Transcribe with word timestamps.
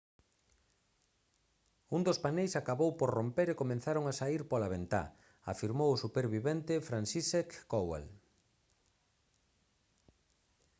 un 1.95 2.01
dos 2.07 2.19
paneis 2.23 2.53
acabou 2.55 2.91
por 2.99 3.09
romper 3.17 3.47
e 3.49 3.59
comezaron 3.61 4.03
a 4.07 4.13
saír 4.19 4.41
pola 4.51 4.71
ventá» 4.75 5.03
afirmou 5.53 5.89
o 5.91 6.01
supervivente 6.03 6.73
franciszek 6.89 7.49
kowal 7.71 8.05